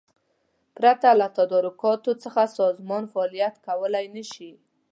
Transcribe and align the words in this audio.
پرته 0.77 1.09
له 1.19 1.27
تدارکاتو 1.37 2.11
څخه 2.23 2.53
سازمان 2.59 3.03
فعالیت 3.13 3.55
کولای 3.67 4.05
نشي. 4.15 4.51